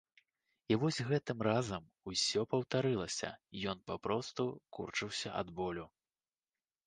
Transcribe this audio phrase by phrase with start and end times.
[0.71, 3.29] І вось гэтым разам усё паўтарылася,
[3.73, 4.43] ён папросту
[4.77, 5.85] курчыўся ад болю.